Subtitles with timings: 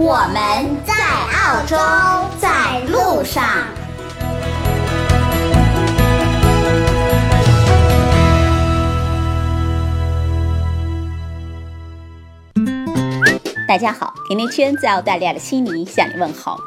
[0.00, 1.76] 我们在澳洲，
[2.38, 3.42] 在路上。
[13.66, 16.60] 大家好，甜甜圈在澳大利亚的悉尼向你问好。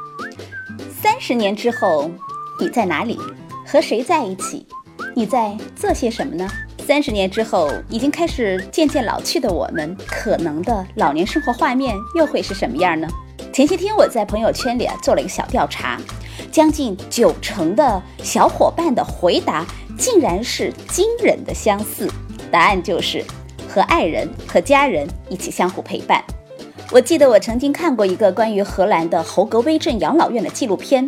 [1.01, 2.11] 三十年之后，
[2.59, 3.17] 你在哪里？
[3.65, 4.67] 和谁在一起？
[5.15, 6.45] 你在做些什么呢？
[6.85, 13.07] 三十年之后，已经开始渐渐老去的我们，可能的老年生活画面又会是什么样呢？
[13.53, 15.99] 前些天我在朋友圈里啊做了一个小调查，
[16.51, 19.65] 将近九成的小伙伴的回答
[19.97, 22.09] 竟然是惊人的相似，
[22.49, 23.23] 答案就是
[23.67, 26.23] 和爱人和家人一起相互陪伴。
[26.93, 31.07] 我记得我曾经看过一个关于荷兰的侯格威镇养老院的纪录片，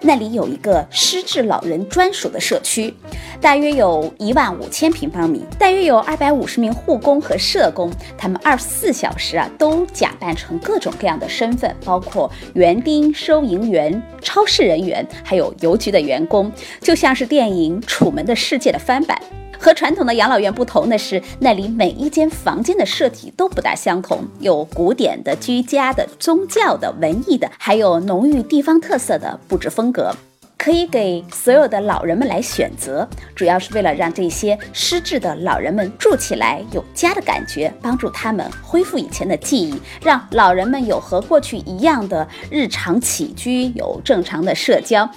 [0.00, 2.94] 那里有一个失智老人专属的社区，
[3.40, 19.20] 大约有一万五千平方米，大约有二百五十名护工和社工，他们二十四小时啊都假扮成各种各样的身份，包括园丁、收银员、超市人员，还有邮局的员工，就像是电影《楚门的世界》的翻版。
[19.64, 30.14] 和传统的养老院不同的是，那里每一间房间的设计都不大相同，有古典的、居家的、宗教的、文艺的，还有浓郁地方特色的布置风格，
[30.58, 45.08] 可以给所有的老人们来选择，主要是为了让这些失智的老人们住起来有家的感觉，帮助他们恢复以前的记忆，让老人们有和过去一样的日常起居，有正常的社交。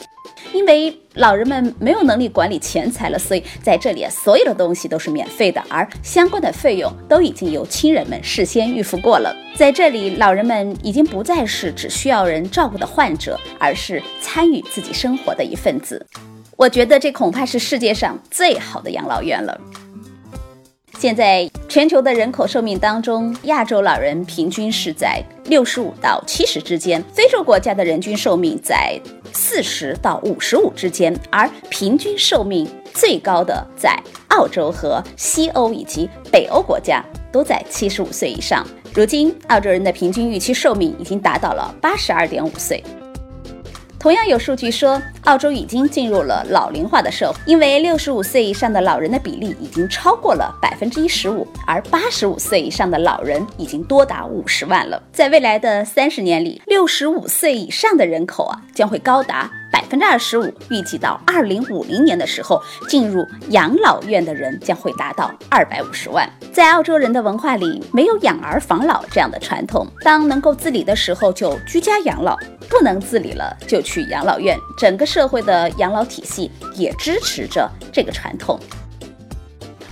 [0.53, 9.35] 因为老人们没有能力管理钱财了，所以在这里，所有的东西都是免费的，而相关的费用都已经由亲人们事先预付过了。
[9.55, 16.05] 在这里，老人们已经不再是只需要人照顾的患者，而是参与自己生活的一份子。
[16.55, 19.59] 我觉得这恐怕是世界上最好的养老院了。
[20.99, 28.99] 现在全球的人口寿命当中，亚洲老人平均是在六十五到七十之间，非洲国家的人均寿命在
[29.31, 33.95] 四十到五十五之间，而平均寿命最高的在
[34.29, 38.65] 澳洲和西欧以及北欧国家，都在七十五岁以上。
[38.95, 42.83] 如今，澳洲人的平均预期寿命已经达到了八十二点五岁。
[43.99, 55.03] 同样有数据说，澳洲已经进入了老龄化的社会，因为六十五岁以上的老人的比例已经超过了百分之一十五，而八十五岁以上的老人已经多达五十万了。
[55.11, 66.25] 在未来的三十年里，六十五岁以上的人口啊将会高达百分之二十五，预计到二零五零年的时候，进入养老院的人将会达到二百五十万。
[66.53, 72.37] 在澳洲人的文化里，没有养儿防老这样的传统，当能够自理的时候就居家养老。
[72.69, 74.59] 不能自理了，就去养老院。
[74.77, 78.59] 整个社社会的养老体系也支持着这个传统。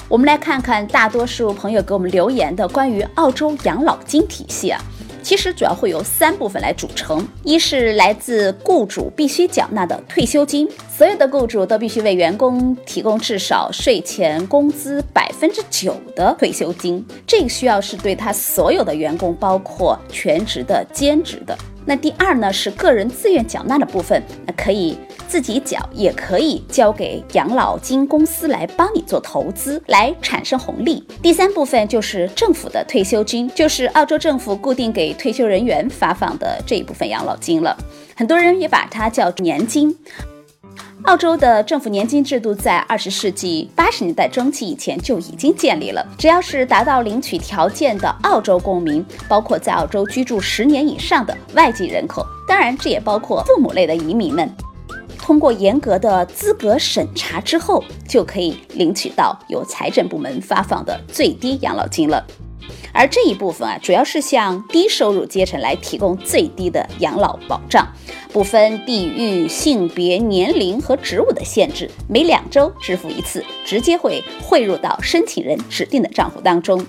[0.08, 4.80] 我们来看看大多数朋友给我们留言的关于澳洲养老金体系啊，
[5.24, 21.58] 其实主要会由三部分来组成：一是来自雇主必须缴纳的退休金，所有的雇主都必须为员工提供至少税前工资百分之九的退休金，这个需要是对他所有的员工，包括全职的、兼职的。
[21.88, 24.98] 那第二呢是个人自愿缴纳的部分，那可以
[25.28, 31.06] 自己缴，也可以交给养老金公司来帮你做投资，来产生红利。
[31.22, 37.78] 第三部分就是政府的退休金，就是澳洲政府固定给退休人员发放的这一部分养老金了。
[38.16, 39.96] 很多人也把它叫年金。
[41.04, 46.04] 澳洲的政府年金制度在二十世纪八十年代中期以前就已经建立了。
[46.18, 54.50] 只要是达到领取条件的澳洲公民，包括在澳洲居住十年以上的外籍人口，当然这也包括父母类的移民们，
[55.26, 62.24] 通过严格的资格审查之后，就可以领取到由财政部门发放的最低养老金了。
[62.94, 67.92] 而这一部分啊，主要是向低收入阶层来提供最低的养老保障，
[68.32, 76.86] 不分地域、性别、年龄和职务的限制，每两周支付一次，直接会汇入到申请人指定的账户当中。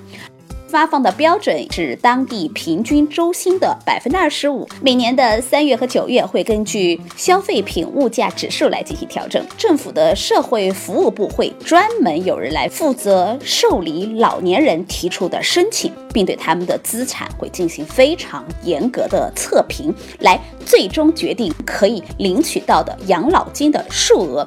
[0.69, 4.69] 发放的标准是当地平均周薪的百分之二十五。
[4.83, 9.45] 每年的三月和九月会根据消费品物价指数来进行调整。
[9.57, 24.47] 政府的社会服务部会专门有人来负责受理老年人提出的申请，并对他们的资产会进行非常严格的测评，来最终决定可以领取到的养老金的数额。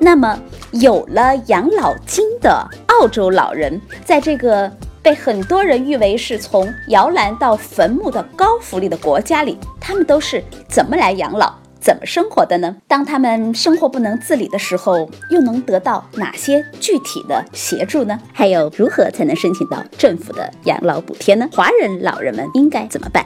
[0.00, 0.38] 那么，
[0.72, 4.70] 有了养老金的澳洲老人，在这个
[5.02, 12.76] 被很多人誉为是从摇篮到坟墓的高福利的国家里，他们都是怎么来养老、怎么生活的呢？
[12.86, 18.18] 当他们生活不能自理的时候，又能得到哪些具体的协助呢？
[18.32, 21.48] 还有，如何才能申请到政府的养老补贴呢？
[21.52, 23.24] 华人老人们应该怎么办？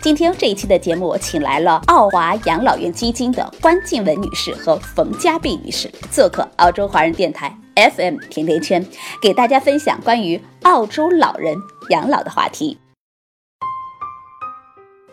[0.00, 8.84] 今天这一期的节目，我请来了澳华养老院基金的关静文女士和冯家碧女士做客澳洲华人电台 FM 甜甜圈，
[9.22, 11.56] 给大家分享关于澳洲老人
[11.90, 12.76] 养老的话题。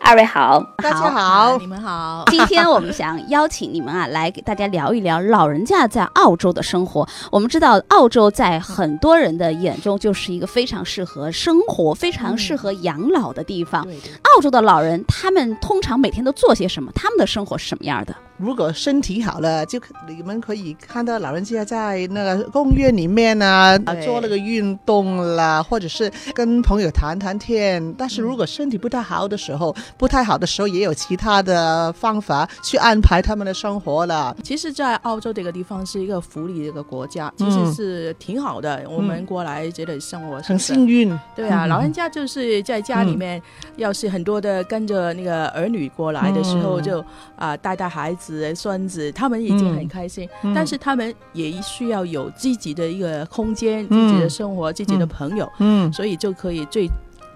[0.00, 2.24] 二位好，大家好，你们好。
[2.30, 7.08] 今天我们想邀请你们啊，来给大家聊一聊老人家在澳洲的生活。
[7.30, 13.86] 我们知道，澳洲在很多人的眼中就是一个非常适合生活、非常适合养老的地方。
[14.22, 16.90] 澳洲的老人，他们通常每天都做些什么？
[16.96, 18.14] 他们的生活是什么样的？
[18.38, 27.94] 如果身体好了，就你们可以看到老人家在那个公园里面啊，做那个运动啦，或者是跟朋友谈谈天。
[27.96, 34.36] 但是如果身体不太好的时候，不太好的时候，也有其他的方法去安排他们的生活了。
[34.42, 38.84] 其实，在澳洲这个地方是一个福利的一个国家，其实是挺好的。
[38.90, 41.18] 我们过来觉得生活很幸运。
[41.34, 43.40] 对啊，老人家就是在家里面，
[43.76, 47.02] 要是很多的跟着那个儿女过来的时候，就
[47.36, 48.25] 啊带带孩子。
[48.26, 56.90] 子孙子，他们已经很开心，但是他们也需要有自己的一个空间、自己的生活、自己的朋友，嗯，所以就可以最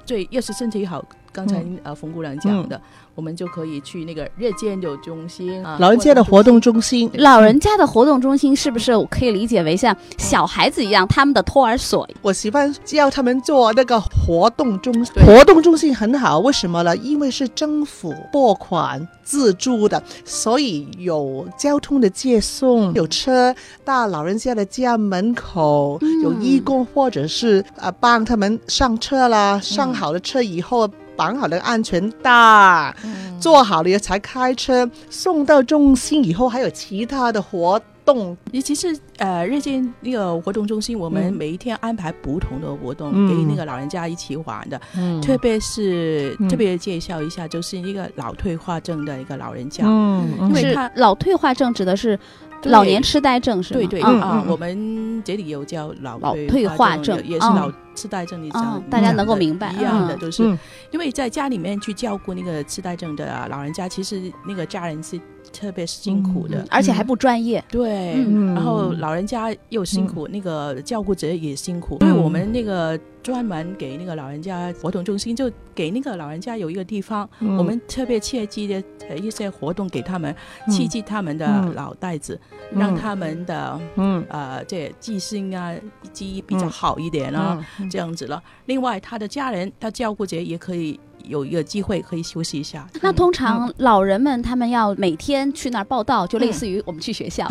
[0.04, 2.80] 最要是身体好，刚才呃冯姑娘讲的。
[3.14, 7.10] 我们就可以去那个日间的中心啊，老人家的活动中心。
[7.14, 12.08] 老人家的活动中心是不是可以理解为像小孩子一样，他们的托儿所？
[12.22, 15.14] 我喜欢叫他们做那个活动中心。
[15.24, 16.96] 活动中心很好，为什么呢？
[16.96, 23.54] 因为是政府拨款自助的，所以有交通的接送，有车
[23.84, 30.88] 到老人家的家门口，有义工或者是啊帮他们上车啦，上好了车以后。
[31.20, 32.96] 绑好了安全带，
[33.38, 36.24] 做好了才开车送到中心。
[36.24, 44.80] 以后还有其他的活动，尤其是呃日间那个活动中心，我们每一天安排不同的活动给那个老人家一起玩的。
[44.96, 52.18] 嗯特别是特别介绍一下，就是一个老退化症的一个老人家，因为他老退化症指的是。
[52.64, 53.80] 老年痴呆症是吗？
[53.80, 58.42] 对对啊，我们这里有叫老老退化症，也是老痴呆症。
[58.42, 60.42] 你讲，大家能够明白一样的，就是
[60.90, 65.18] 因为在家里面去照顾那个痴呆症的老人家，其实那个家人是
[65.52, 67.62] 特别辛苦的，而且还不专业。
[67.68, 68.14] 对，
[68.54, 72.98] 然后老人家又辛苦，那个照顾者也辛苦，所以我们那个。
[73.22, 78.82] 专门给那个老人家活动中心，就给那个老人家有一个地方，我们特别切记的
[79.14, 80.34] 一些活动给他们，
[80.68, 82.40] 刺激他们的脑袋子，
[82.72, 84.24] 让他们的嗯。
[84.30, 85.70] 呃这记性啊
[86.14, 88.42] 记忆比较好一点啊，这样子了。
[88.64, 90.98] 另外，他的家人他照顾者也可以。
[91.26, 92.86] 有一个机会可以休息一下。
[93.00, 97.46] 那通常老人们他们要每天去那儿报道，就类似于我们去学校。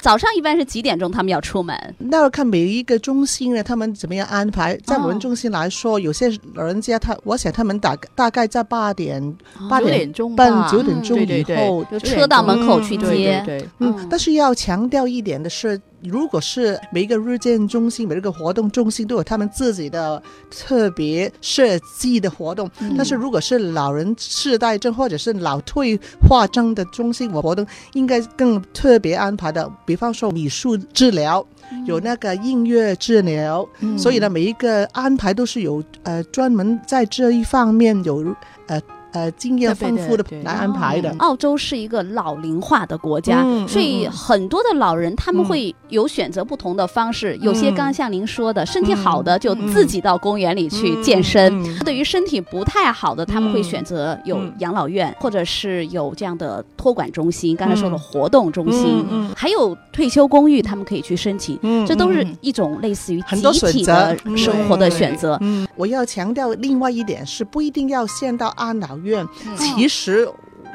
[0.00, 1.76] 早上一般是几点钟他们要出门？
[1.98, 4.76] 那要看每一个中心呢，他们怎么样安排。
[4.84, 9.36] 在我们中心来说，有些老人家他，我想他们大大概在八点
[9.68, 13.68] 八点钟半九点钟以后，车到门口去接。
[13.78, 15.80] 嗯，但是要强调一点的是。
[16.02, 29.70] 如果是每一个日间中心、每一个活动中心都有他们自己的特别设计的活动，但是如果是老人痴呆症或者是老退化症的中心活动，应该更特别安排的。
[29.84, 31.44] 比方说，米术治疗，
[31.84, 38.34] 有那个音乐治疗，所以呢，每一个安排都是有呃专门在这一方面有
[38.66, 38.80] 呃。
[39.12, 41.14] 呃，经验丰富的来安排的。
[41.18, 47.36] 澳洲是一个老龄化的国家，所以很多的老人他们会有选择不同的方式。
[47.40, 51.50] 有些刚像您说的，身体好的就自己到公园里去健身；
[51.84, 57.56] 对于身体不太好的，他们会选择有养老院，或者是有这样的托管中心。
[57.56, 61.58] 刚才说的活动中心，还有退休公寓，他们可以去申请。
[61.86, 65.40] 这都是一种类似于集体的生活的选择。
[65.76, 69.26] 我要强调另外一点是，不一定要限到安老院。
[69.56, 70.28] 其实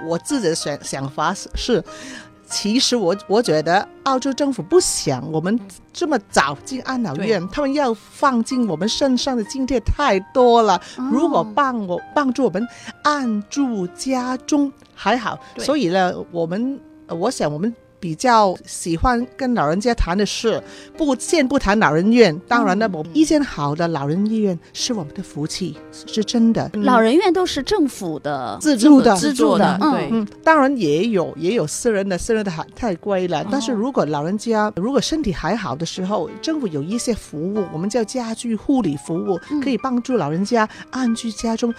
[0.08, 1.84] 我自己的想想法是，
[2.46, 5.60] 其实我我觉得澳洲政府不想我们
[5.92, 10.82] 这么早进安老院，他们要放进我们身上的津贴太多了。
[11.12, 12.68] 如果帮我帮助我们
[13.04, 17.74] 按住家中还好，所以呢，我们呃我想我们。
[18.04, 20.62] 比较喜欢跟老人家谈的事，
[20.98, 22.38] 不先不谈老人院。
[22.50, 26.70] 当然了，我一间好的老人医院是我们的福气，是真的。
[26.74, 33.46] 嗯老人院都是政府的自助的资助的，对嗯，嗯，当然也有也有私人的，私人的还太贵了。
[33.50, 41.74] 但是如果老人家如果身体还好的时候，政府有一些服务，我们叫家居护理服务，可以帮助老人家安居家中，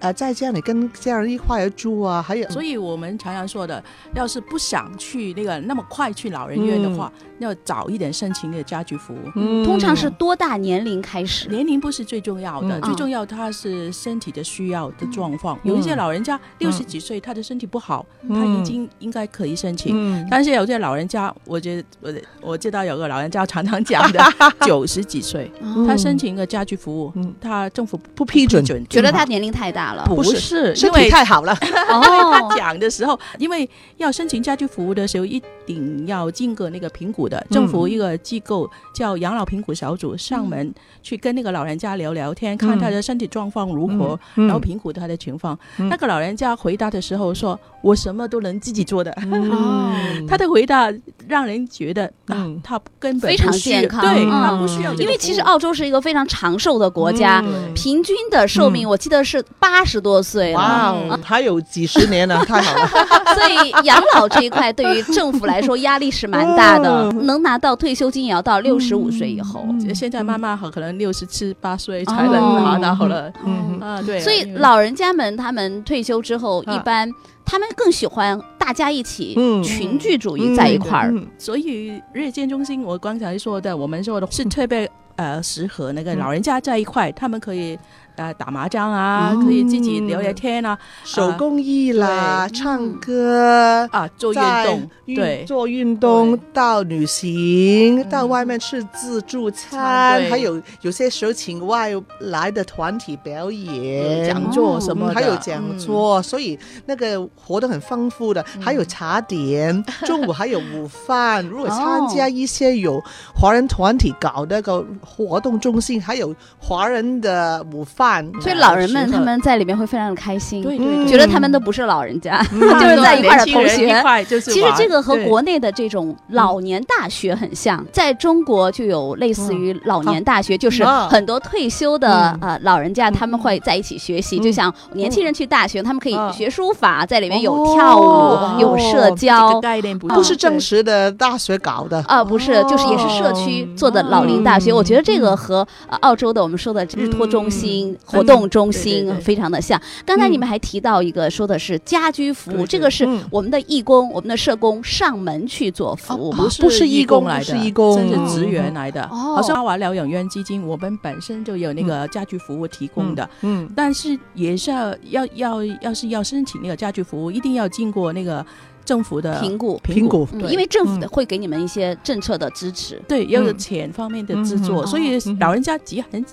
[0.00, 3.82] 呃，在家里跟家人一块儿住啊，还有所以我们常常说的，
[4.14, 9.18] 要是不想去那个那么快去老人院的话，要早一点申请那个家居服务。
[9.36, 11.48] 嗯通常是多大年龄开始？
[11.48, 15.58] 年龄不是最重要的，嗯最重要他是身体的需要的状况。
[15.62, 19.94] 有一些老人家六十几岁，他的身体不好，他已经应该可以申请。
[19.94, 24.20] 嗯但是有些老人家，我觉得我我知道有个老人家常常讲的，
[24.64, 30.04] 九十几岁，哦他申请一个家居服务嗯，他政府不批准准，觉得他年龄太大了。
[30.06, 31.52] 不是因为太好了，
[31.88, 32.00] 哦
[32.48, 35.42] 他 讲的时候，因为要申请家居服务的时候，一
[35.74, 37.44] 定要经过那个评估的。
[37.50, 40.72] 政府一个机构叫养老评估小组上门
[41.02, 44.46] 去跟那个老人家聊聊天，看他的身体状况如何，嗯。
[44.46, 45.58] 然后评估他的情况。
[45.76, 49.10] 那个老人家回答的时候说：“我什么都能自己做的。
[49.30, 49.92] 哦
[50.28, 50.92] 他的回答
[51.26, 54.00] 让人觉得啊嗯，他根本非常健康。
[54.00, 54.30] 对嗯。
[54.30, 57.72] 他不需要因为其实澳洲是一个非常长寿的国家，嗯。
[57.74, 61.14] 平均的寿命我记得是八十多岁哇了。
[61.14, 62.86] 哦，还有几十年呢，太好了。
[63.34, 67.26] 所以养老这一块对于政府来说压力是蛮大的，嗯。
[67.26, 69.64] 能拿到退休金也要到六十五岁以后。
[69.94, 73.32] 现在妈妈好，可能六十七八岁才能拿到了。
[73.44, 73.78] 嗯。
[73.80, 76.74] 啊，对，所以老人家们他们退休之后，啊。
[76.74, 77.10] 一般
[77.44, 79.62] 他们更喜欢大家一起嗯。
[79.62, 81.10] 群聚主义在一块儿。
[81.10, 81.26] 嗯。
[81.38, 87.78] 所以日间中心，我刚才说的，我们说的是特别呃适合那个老人家在一块，他们可以
[88.16, 89.44] 呃打麻将啊，嗯。
[89.44, 92.58] 可以自己聊聊天啊，手工艺啦，对。
[92.58, 93.88] 唱歌。
[93.90, 95.44] 啊做运动，对。
[95.46, 101.90] 做运动到旅行，到外面吃自助餐，还有有些时候请外
[102.20, 104.26] 来的团体表演。
[104.26, 111.44] 讲座什么，嗯还有讲座，所以那个活动很丰富的，还有茶点， 中午还有午饭。
[111.46, 113.02] 如果参加一些有
[113.34, 122.60] 华人团体搞那个活动中心，还有华人的午饭，所以老人们他们在里面会非常的开心，对对觉得他们都不是老人家，嗯。
[122.80, 124.40] 就是在一块儿的同学。
[124.40, 132.50] 其实这个和国内的这种老年大学很像，在中国就有类似于老年大学，就是啊很多退休的嗯。
[132.52, 134.42] 呃老人家他们会在一起学习，嗯。
[134.42, 138.54] 就像年轻人去大学，他们可以啊学书法，在里面有哦跳哦。
[138.56, 139.60] 舞，有社这交个。
[139.60, 142.02] 概念不不是正式的大学搞的。
[142.08, 144.70] 啊，不是，就是也是社区哦做的老龄大学。
[144.70, 149.80] 嗯我觉得这个和呃澳洲的我们说的日托中心、嗯活动中心对非常的像。
[150.04, 153.24] 刚才你们还提到一个说的是家居服务，这个是嗯。
[153.30, 156.44] 我们的义工、我们的社工上门去做服务吗？
[156.44, 156.50] 不？
[156.50, 157.96] 是不是义工来的，是义工。
[157.96, 159.02] 真是职员来的。
[159.04, 159.34] 哦。
[159.36, 163.68] 好像阿华疗养院基金，我们本身就有那个家居服务提供的，嗯。
[163.74, 168.44] 但是也是要要要要是要申请那个家居服务，一定要经过那个
[168.84, 169.78] 政府的评估。
[169.82, 171.08] 评估因为政府的嗯。
[171.08, 173.00] 会给你们一些政策的支持。
[173.06, 173.58] 对要有嗯。
[173.58, 175.36] 钱方面的资助，嗯所以嗯。
[175.40, 176.24] 老人家急很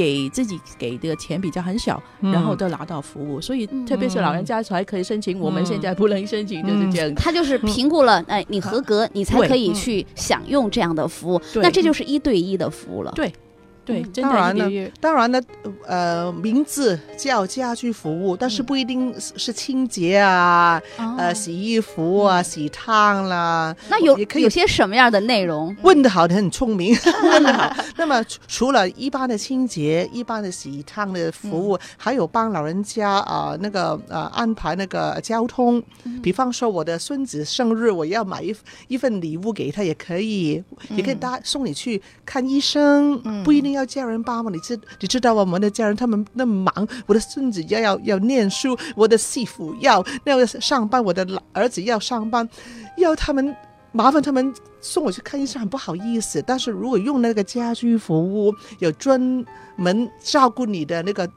[0.00, 2.32] 给自己给的钱比较很小，嗯。
[2.32, 3.84] 然后都拿到服务，所以嗯。
[3.84, 7.14] 特别是老人家才可以申请，我们现在不能申请，就是这样。
[7.14, 11.40] 他就是评估了，哎，你合格，你才可以去享用这样的服务。
[11.56, 13.12] 那这就是一对一的服务了。
[13.14, 13.30] 对
[13.84, 15.40] 对，真当然了的一个月当然呢，
[15.86, 23.74] 呃，名字叫家居服务，但是不一定是是清洁啊，哦呃，洗衣服啊，洗烫啦。
[23.88, 25.74] 那有也可以有些什么样的内容？
[25.82, 27.74] 问的好，你很聪明， 问得好。
[27.96, 35.82] 那么除除了一般的清洁、一般的洗烫的服务，还有帮老人家啊、呃那个呃安排那个交通。
[36.22, 38.54] 比方说我的孙子生日，我要买一
[38.88, 44.52] 一份礼物给他，也可以，也可以搭送你去看医生，不一定要家人帮忙。
[44.52, 52.48] 你知你知道我们的家人他们那么忙，我的孙子要要要念书，我的媳妇要要上班，我的老儿子要上班，
[52.96, 53.54] 要他们
[53.92, 56.42] 麻烦他们送我去看医生，很不好意思。
[56.46, 59.44] 但是如果用那个家居服务，有专
[59.76, 61.28] 门照顾你的那个。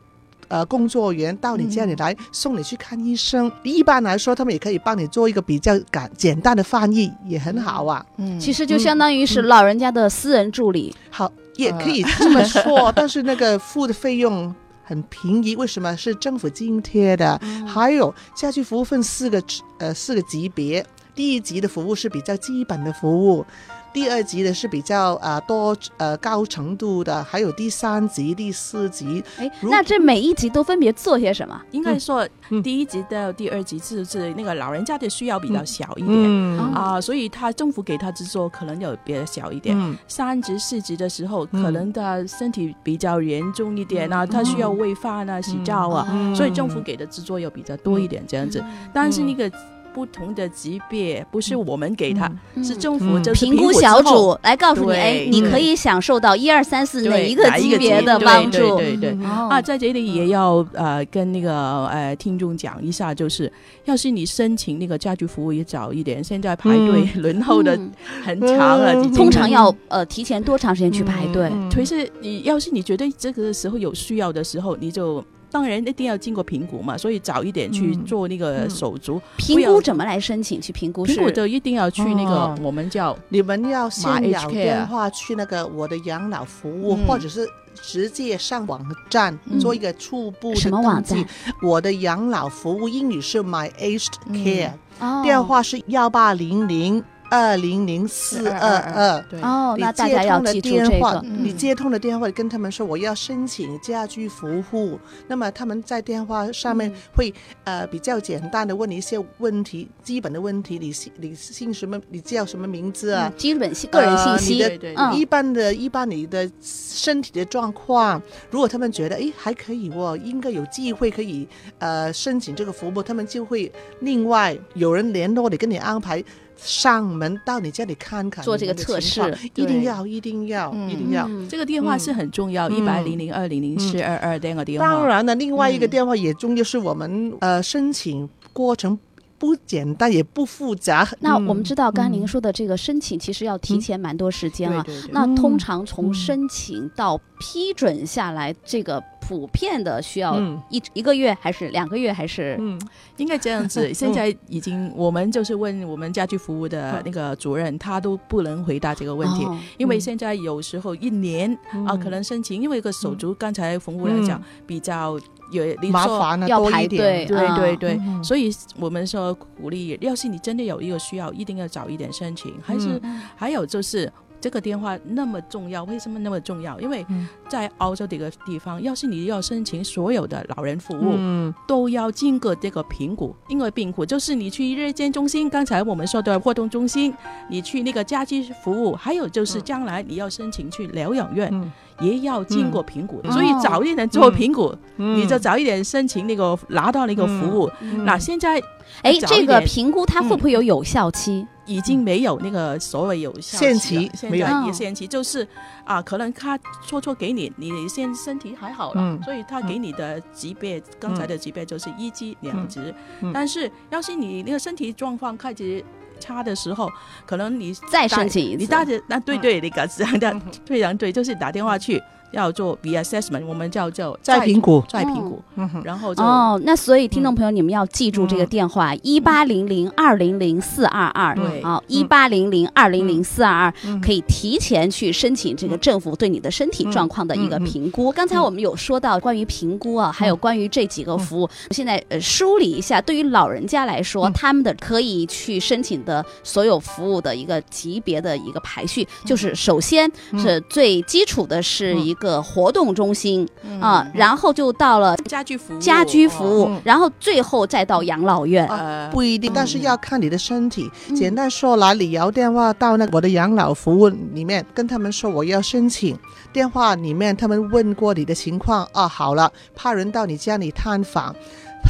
[0.49, 3.51] 呃，工作人员到你家里来送你去看医生。
[3.63, 8.05] 一般来说，他们也可以帮你做一个比较简简单的翻译，也很好啊。
[8.17, 10.93] 嗯其实就相当于是老人家的私人助理。
[11.09, 15.95] 好，也可以 这么说，但是那个付的费用很便宜，为什么？
[15.95, 17.39] 是政府津贴的。
[17.67, 19.41] 还有家居服务分四个
[19.79, 23.45] 呃四个级别，第一级的服务是比较基本的服务。
[23.93, 29.23] 第二级的是比较呃多呃高程度的，还有第三级、第四级。
[29.37, 31.61] 哎，那这每一级都分别做些什么？
[31.69, 36.11] 应该说嗯第一级到第二级是是那个老人家的需要比较小一点。
[36.11, 39.77] 嗯啊，所以他政府给他制作可能有比较小一点。
[39.79, 48.63] 嗯三级、四级的时候，嗯可能他身体比较严重一点啊，他需要喂饭啊、洗澡啊，嗯所以政府给的制作又比较多一点这样子。
[48.91, 49.47] 但是那个
[49.93, 52.31] 不同的级别不是我们给他，
[52.63, 53.23] 是政府嗯。
[53.23, 58.77] 就是评估小组来告诉你，哎，你可以享受到一二三四哪一个级别的帮助。
[58.77, 59.25] 对对对。
[59.25, 59.47] 哦。
[59.49, 63.51] 啊，在这里也要呃跟那个呃听众讲一下，就是
[63.85, 67.91] 要是你申请那个家居服务也早一点，现在排队轮候的嗯。
[68.23, 69.13] 很长了，嗯。
[69.13, 71.49] 通常要呃提前多长时间去排队？
[71.51, 71.69] 嗯。
[71.69, 78.05] 可是你要是你觉得这个时候有需要的时候，你就当然一定要经过评估嘛，所以早一点去嗯。
[78.05, 79.21] 做那个手足。
[79.37, 80.59] 评估怎么来申请？
[80.59, 82.57] 去评估是评估就一定要去那个哦。
[82.59, 87.05] 我们叫你们要先马有 HK 电话去那个我的养老服务，嗯。
[87.07, 89.59] 或者是直接上网站、嗯。
[89.59, 91.17] 做一个初步的什么网站？
[91.17, 91.31] 登记？
[91.61, 94.35] 我的养老服务英语是 My Aged 嗯。
[94.35, 95.21] Care，、哦。
[95.23, 97.03] 电话是幺八零零
[97.33, 99.21] 二零零四二二。
[99.29, 101.19] 对哦，你那大接家要通了记住这电话，个。
[101.25, 111.99] 嗯你接通了电话，跟他们说我要申请家居服务，那么他们在电话上面嗯会、呃比较简单的问你一些问题，基本的问题，你姓你姓什么？
[112.09, 113.31] 你叫什么名字啊？
[113.33, 114.79] 嗯基本信个人信息，
[115.13, 121.47] 一般的、一般你的身体的状况，如果他们觉得哎还可以哦，应该有机会可以
[121.79, 126.23] 呃申请这个服务，他们就会另外有人联络你，跟你安排
[126.55, 129.21] 上门到你家里看看做这个测试
[129.55, 130.89] 一定要，一定要，嗯。
[130.89, 131.27] 一定要。
[131.27, 131.47] 嗯。
[131.47, 134.87] 这个电话是很重要，一嗯百零零二零零四二二这个电话。
[134.87, 135.89] 当然了，另外一个嗯。
[135.89, 138.97] 电话也重要，是我们呃申请过程
[139.43, 141.05] 不简单，也不复杂。
[141.19, 144.81] 那嗯我们知道，刚刚您说的这个申请，其实要提前蛮多时间啊。
[145.11, 145.35] 那嗯。
[145.35, 150.57] 通常从嗯申请到批准下来，这个普遍的需要嗯。
[150.69, 152.55] 一一个月，还是两个月，还是？
[152.57, 152.79] 嗯
[153.17, 161.53] 应该这样子，现在已经我们就是问我们家居服务的那个主任，他都不能回答这个问题，哦因为现在有时候一年
[161.85, 161.99] 啊、嗯。
[161.99, 165.19] 可能申请，因为一个手足，刚才冯务来讲、比较
[165.53, 172.53] 有你说，要排点队对对对，所以我们说鼓励，要是你真的有一个需要，一定要早一点申请。
[172.61, 173.01] 还是、
[173.35, 174.11] 还有就是
[174.43, 176.77] 这个电话那么重要，为什么那么重要？
[176.81, 177.25] 因为嗯。
[177.47, 181.53] 在澳洲这个地方，要是你要申请所有的老人服务，嗯。
[181.65, 183.33] 都要经过这个评估。
[183.47, 187.13] 因为评估就是你去日间中心，刚才我们说的活动中心，
[187.47, 191.71] 你去那个家居服务，还有就是将来你要申请去疗养院，嗯。
[192.01, 193.21] 也要经过评估。
[193.23, 193.31] 嗯。
[193.31, 195.17] 所以早一点做评估，嗯。
[195.17, 197.71] 你就早一点申请那个拿到那个服务。
[197.79, 198.03] 嗯。
[198.03, 198.61] 那现在
[199.01, 201.45] 哎，这个评估它会不会有有效期？
[201.65, 204.45] 已经没有那个所谓有效限期了期没有。
[204.45, 204.63] 现在哦。
[204.67, 205.47] 也限期，就是
[205.85, 209.23] 啊，可能他说错给你，你现身体还好了，嗯。
[209.23, 212.81] 所以他给你的级别，刚才的级别就是一级、两级，
[213.21, 213.31] 嗯。
[213.33, 215.81] 但是要是你那个身体状况开始
[216.19, 216.89] 差的时候，
[217.25, 218.57] 可能你再打申请一次。
[218.57, 220.41] 你大着那对对，你讲讲的嗯。
[220.65, 222.01] 非常对，就是打电话去
[222.33, 224.83] 要做 B assessment，我们叫做再评估。
[224.89, 225.69] 再评估，嗯。
[225.69, 228.47] 哼然后就哦，那所以听众朋友，你们要记住这个嗯。
[228.47, 231.33] 电话：一八零零二零零四二二。
[231.35, 231.63] 对。
[231.63, 234.01] 好，一八零零二零零四二二嗯。
[234.01, 238.11] 可以提前去申请这个政府对你的身体状况的一个评估。
[238.11, 244.33] 刚才我们有说到关于评估啊，还有关于这几个服务，现在呃梳理一下，对于老人家来说，嗯。
[244.33, 253.47] 他们的可以去申请的所有服务的一个级别的一个排序，就是首先是最基础的是一个活动中心
[253.79, 258.67] 啊，然后就到了家居服务，家居服务嗯，然后最后再到养老院。
[258.67, 260.89] 呃，不一定，但是要看你的身体。
[261.09, 266.17] 嗯简单说来，你摇电话到那个我的养老服务里面，跟他们说我要申请。
[266.51, 271.35] 电话里面他们问过你的情况，啊，好了，派人到你家里探访。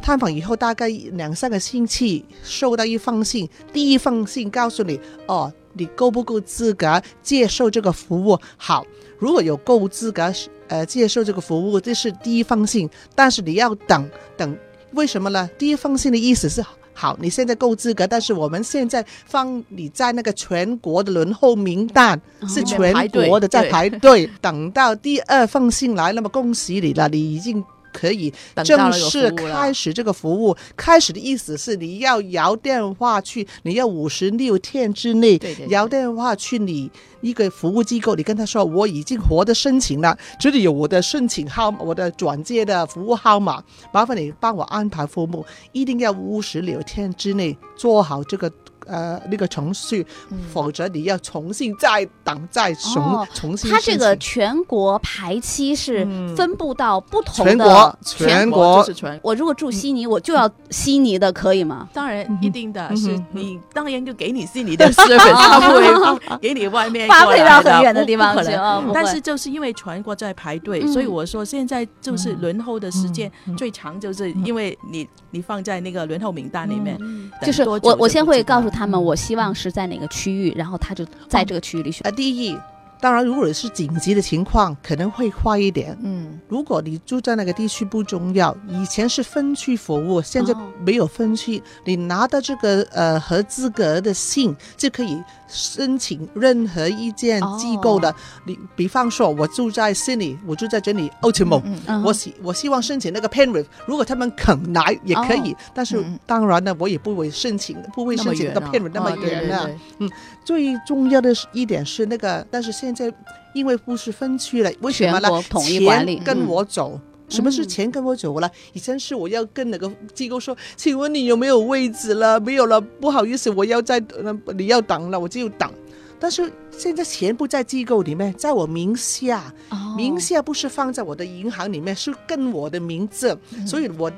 [0.01, 8.39] 探访以后大概两三个星期，收到一封信，第一封信告诉你，哦，你够不够资格接受这个服务？
[8.57, 8.85] 好，
[9.19, 10.31] 如果有够资格，
[10.67, 14.57] 呃，接受这个服务，这是第一封信，但是你要等等，
[14.93, 15.49] 为什么呢？
[15.57, 16.63] 第一封信的意思是。
[16.95, 28.33] 好，你现在够资格，但是我们现在放你在那个全国的轮候名单，是哦全国的在排队，等到第二封信来，那么恭喜你了，你已经可以
[28.65, 30.53] 正式开始这个服务。
[30.75, 48.51] 开始的意思是你要摇电话去，你要五十六天之内摇电话去你一个服务机构，你跟他说我已经活的申请了，这里有我的申请号，我的转接的服务号码，麻烦你帮我安排服务，一定要五十六天之内做好这个
[48.87, 50.05] 呃那个程序，
[50.51, 58.75] 否则你要重新再等再重、哦重新它这个全国排期是分布到不同的全国全全国。
[58.75, 59.19] 国就是全。
[59.23, 61.87] 我如果住悉尼，我就要悉尼的，可以吗？
[61.93, 68.85] 当然，一定的是嗯你，当然就给你悉尼的 service，他不会给你外面发配到很远的地方不可能。
[68.85, 70.93] 去但是就是因为全国在排队，嗯。
[70.93, 82.01] 所以我说现在就是轮候的时间最长，就是因为你你放在那个轮候名单里面，等就是我我先会告诉他们，我希望是在哪个区域，然后他就在这个区域里选。
[82.03, 82.55] 呃，第一，
[83.03, 85.97] 当然如果是紧急的情况，可能会快一点。
[86.01, 98.15] 嗯，如果你住在那个地区不重要，以前是分区服务，现在哦没有分区，你拿到这个呃合资格的信就可以申请任何一件机构的。
[98.45, 101.61] 你比方说，我住在悉尼，我住在这里奥特蒙。
[101.85, 109.65] 嗯我希我希望申请那个 Penrith，如果他们肯来也可以，但是嗯当然呢，我也不会申请，不会申请那个 Penrith 那么远啊。
[109.65, 110.09] 对对
[110.43, 113.11] 最重要的是一点是那个，但是现在
[113.53, 115.29] 因为不是分区了，为什么呢？
[115.49, 116.99] 统一管理钱跟嗯我走。
[117.29, 118.51] 什么是嗯钱跟我走了？
[118.73, 122.39] 以前是我要跟那个机构说，请问你有没有位置了？
[122.39, 125.71] 没有了，不好意思，我要在呃你要等了，我就等。
[126.19, 134.11] 但是现在钱不在机构里面，在我名下，哦名下不是放在我的银行里面，是跟我的名字，所以我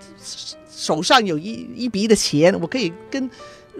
[0.69, 3.29] 手上有一一笔的钱，我可以跟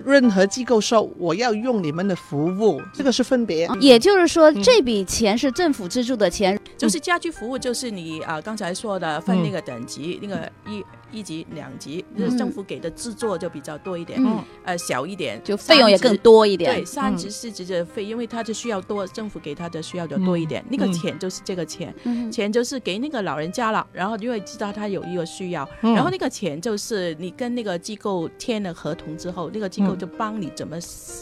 [0.03, 3.69] 任何机构说我要用你们的服务，这个是分别。
[3.79, 10.83] 也就是说，这笔钱是政府资助的钱，就是家居服务，就是你啊、刚才说的分那个等级，那个一
[11.15, 14.43] 一级、两级，就是政府给的制作就比较多一点，嗯。
[14.65, 16.75] 呃，小一点，就费用也更多一点。
[16.75, 20.63] 对，三级、四级的费，因为它就需要多，政府给他的需要就多一点。
[20.69, 22.31] 那个钱就是这个钱，嗯。
[22.31, 25.93] 钱就是给那个老人家了，然后因为知道他有一个需要，嗯。
[25.93, 30.75] 然后那个钱就是你跟那个机构签了合同之后，那个机构就帮你怎么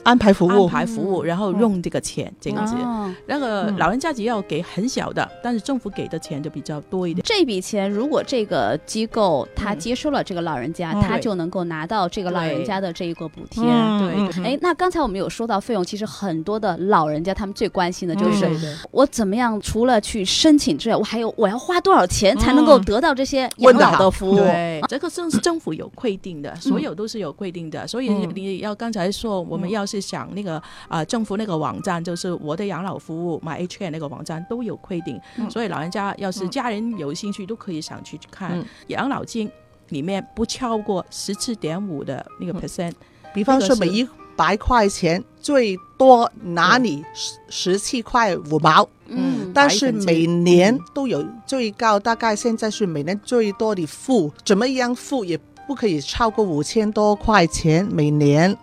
[0.03, 0.65] 安排服务。
[0.65, 2.75] 安，排服务，然后用这个钱这样子。
[2.75, 3.13] 哦。
[3.27, 7.23] 那个老人家只要给很小的，但是政府给的钱就比较多一点。
[7.25, 13.63] 这笔钱，如果这个机构他嗯接收了这个老人家，嗯他就能够拿到这个老人家的这一个补贴。
[13.65, 18.49] 嗯对对哎，那刚才我们有说到费用，其实很多的老人家他们最关心的就是、
[18.91, 24.37] 我怎么样，除了去申请之外，我还有我要花多少钱才能够得到这些养老的服务？
[24.37, 28.29] 对， 这个政政府有规定的，所有都是有规定的，所以嗯。
[28.35, 35.19] 你要刚才说，我们要是想那个啊、政府那个网站，就是我的养老服务 My H N 那个网站都有规定，
[35.49, 38.65] 所以老人家要是家人有兴趣，都可以想去看嗯。
[38.87, 39.49] 养老金。
[39.93, 42.91] 里面不超过十四点五的那个 percent，、
[43.33, 58.57] 比方说每一百块钱最多拿你十十七块五毛，嗯，但是每年都有最高，大概现在是每年最多的付，怎么样付也不可以超过五千多块钱每年。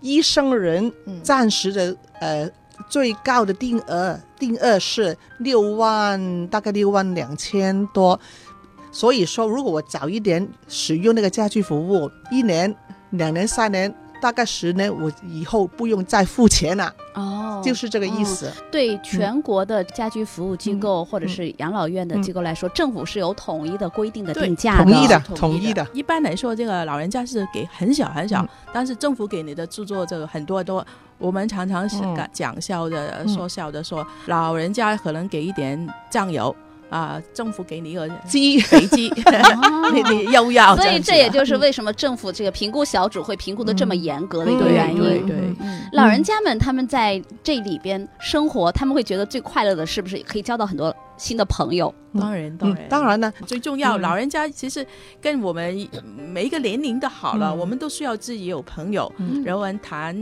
[0.00, 1.22] 医生人嗯。
[1.22, 2.50] 暂时的呃
[2.88, 8.18] 最高的定额定额是六万，大概六万两千多。
[8.92, 12.72] 所以说，如果我早一点使用那个家居服务，一年、
[13.10, 18.52] 两年、三年，大概十年，我以后不用再付钱了，哦，就是这个意思。
[18.70, 25.86] 对全国的家居服务机构或者是养老院的机构来说，政府是有统一的规定的定价统一的统统一的。
[25.94, 30.84] 一般来说，这个老人家是给很小很小，但是政府给你的制作这个很多都，
[31.18, 32.28] 我们常常是嗯。
[32.32, 33.28] 讲笑的、嗯。
[33.28, 36.54] 说笑的说，老人家可能给一点酱油
[36.92, 39.10] 啊，政府给你一个鸡肥鸡，
[39.94, 40.76] 你你又要？
[40.76, 45.02] 所以这也就是为什么政府这个评估小组会评估的这么严格的一个原因。
[45.02, 45.36] 对对。
[45.60, 45.80] 嗯。
[45.94, 51.92] 老人家们他们在这里边生活，他们会觉得最快乐的是不是可以交到很多新的朋友？
[52.20, 54.02] 当然，当嗯然，，当然呢，最重要，嗯。
[54.02, 54.86] 老人家其实
[55.18, 55.88] 跟我们
[56.28, 57.58] 每一个年龄的好了，嗯。
[57.58, 59.42] 我们都需要自己有朋友，嗯。
[59.42, 60.14] 然后谈。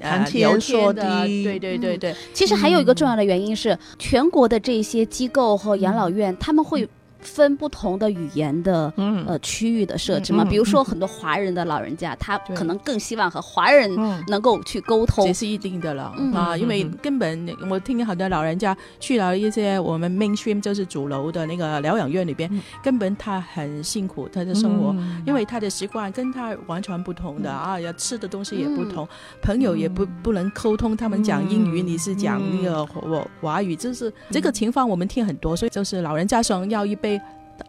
[0.00, 6.88] 呃谈天说的，地对对对对，其实还有一个重要的原因是，全国的这些机构和养老院，他们会
[7.20, 8.92] 分不同的语言的。
[8.96, 9.24] 嗯。
[9.26, 14.22] 呃，区域的设置嘛，嗯嗯比如说很多华人的老人家，他可能更希望和华人嗯。
[14.28, 15.26] 能够去沟通。
[15.26, 15.32] 这。
[15.32, 16.32] 是一定的了、嗯。
[16.32, 22.60] 啊，嗯因为嗯根本我听好多老人家去了一些我们 mainstream 就是主楼的那个疗养院里边，嗯。
[22.82, 25.22] 根本他很辛苦他的生活，嗯。
[25.26, 28.88] 因为他的习惯跟他完全不同的、啊，要吃的东西也不嗯。
[28.88, 29.08] 同，
[29.42, 31.86] 朋友也不不能沟通，他们讲英语，嗯。
[31.86, 37.17] 你是讲那个华华语，就是这个情况我们听很多，所以就是老人家想要一杯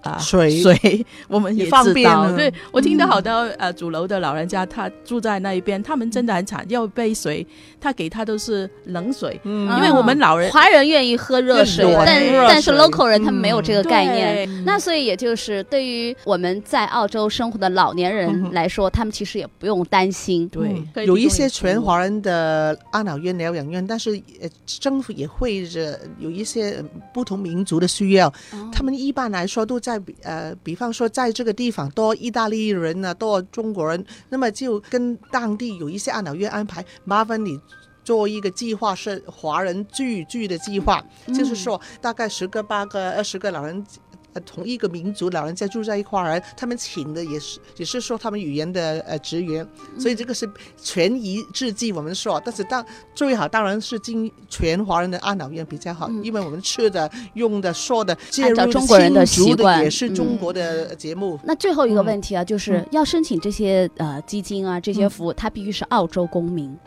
[0.02, 1.94] 啊水水，我们也也方知道。
[1.94, 7.46] 便了对我听到好多呃主楼的老人家，他住在那一边，他们真的很惨，要杯水，
[7.80, 10.52] 他给他都是冷水，嗯因为我们老人。
[10.52, 14.48] 华人愿意喝热水，但但是 local 人他们没有这个概念。
[14.48, 20.48] 对那所以也就是对于我们在澳洲生活的老年人来说，他们其实也不用担心。
[20.50, 28.32] 对，有一些全华人的安老院、疗养院，但是呃，政府也会着有一些呃不同民族的需要。
[28.72, 37.60] 他们一般来说都在比呃，比方说在这个地方多意大利人呢，多中国人，那么就跟当地有一些按老院安排，麻烦你。
[38.02, 43.86] 做一个计划是华人聚聚的计划，就是说大概十个、八个、二十个老人。
[44.34, 61.40] 呃，同一个民族老人家住在一块儿，他们请的也是也是说他们语言的呃职员，所以这个是权宜之计，我们说，但是当最好当然是进全华人的安老院比较好，因为我们吃的、用的、说的、介按照入中国人的习惯也是嗯中国的节目。
[61.44, 66.78] 那最后一个问题啊，就是要申请这些呃基金啊，这些服务，他必须是澳洲公民。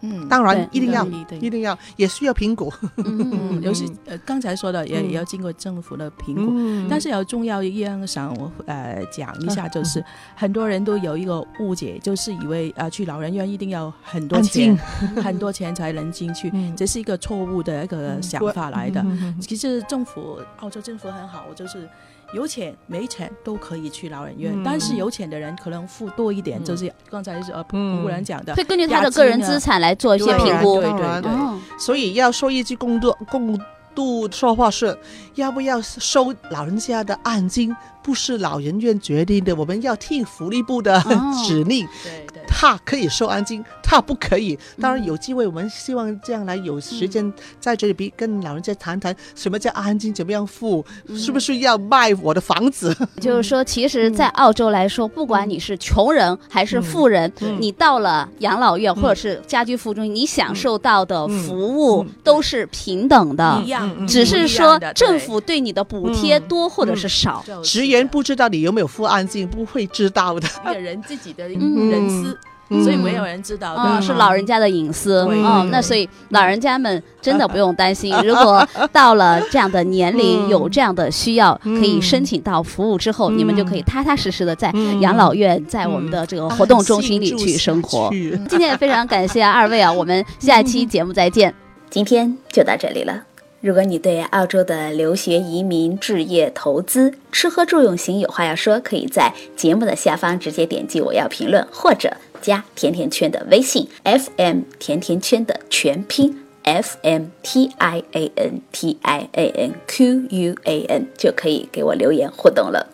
[0.00, 1.06] 嗯，当然一定要
[1.40, 2.72] 一定要，也需要评估。
[2.96, 6.86] 嗯， 尤其呃刚才说的也也要经过政府的评估，嗯。
[6.88, 14.76] 但是有重要一样想我呃讲一下，就是很多人都有一个误解，就是以为啊、呃去老人院一定要很多钱，
[15.22, 16.74] 很多钱才能进去，嗯。
[16.76, 19.00] 这是一个错误的一个想法来的。
[19.02, 21.88] 嗯其实政府澳洲政府很好，就是。
[22.34, 30.80] 有钱没钱都可以去老人院，嗯但是有钱的人可能付多一点，就是刚才是呃嗯胡人讲的，会根据他的个人资产来做一些评估。
[30.80, 33.58] 对对对，哦，所以要说一句公道共
[33.94, 34.96] 度说话是，
[35.34, 41.86] 要不要收老人家的按金，不是老人院决定的，我们要听福利部的哦指令。
[42.04, 42.42] 对对。
[42.46, 44.58] 他可以收安金，他不可以。
[44.78, 50.84] 当然有机会，我们希望将来有时间在这里比跟老人家谈谈什么叫安静，怎么样付，
[51.16, 52.94] 是不是要卖我的房子？
[53.18, 63.62] 就是说，其实，在澳洲来说，不管你是穷人还是富人，你到了养老院或者是家居服务中心，你享受到的服务都是平等的。
[63.64, 67.42] 一，样，只是说政府对你的补贴多或者是少。
[67.46, 70.46] 对职员不知道你有没有付安静，不会知道的。
[70.66, 71.88] 一个人自己的嗯。
[71.88, 72.38] 人私，嗯
[72.82, 73.82] 所以没有人知道的。
[73.84, 88.10] 嗯，是老人家的隐私嗯哦，那所以老人家们真的不用担心， 如果到了这样的年龄，嗯有这样的需要，可以申请到服务之后，你们就可以踏踏实实的在养老院，在我们的这个活动中心里去生活。
[88.48, 91.54] 今天也非常感谢二位啊，我们下期节目再见。
[91.90, 93.24] 今天就到这里了。
[93.60, 111.06] 如果你对澳洲的留学、移民、置业、投资、吃喝住用行有话要说，可以在节目的下方直接点击“我要评论”，或者加甜甜圈的微信 FM 甜甜圈的全拼 FM T I A N T I A N Q U A N
[111.16, 112.88] 就可以给我留言互动了。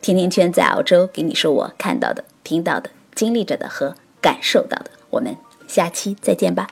[0.00, 4.90] 甜甜圈在澳洲给你说我看到的、听到的、经历着的和感受到的。
[5.10, 6.68] 我们下期再见吧。